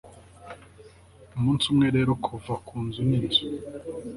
Umunsi 1.37 1.65
umwe 1.71 1.87
rero 1.95 2.11
kuva 2.25 2.53
ku 2.65 2.75
nzu 2.85 3.01
ninzu 3.09 3.43